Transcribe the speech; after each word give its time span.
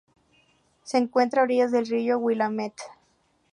Se 0.81 0.97
encuentra 0.97 1.41
a 1.43 1.43
orillas 1.43 1.71
del 1.71 1.85
río 1.85 2.17
Willamette. 2.17 2.81